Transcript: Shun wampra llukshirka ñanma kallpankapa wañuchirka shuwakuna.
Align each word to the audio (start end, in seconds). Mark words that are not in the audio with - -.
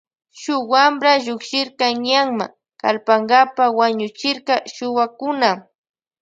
Shun 0.39 0.61
wampra 0.71 1.11
llukshirka 1.25 1.85
ñanma 2.05 2.45
kallpankapa 2.81 3.63
wañuchirka 3.79 4.53
shuwakuna. 4.73 5.49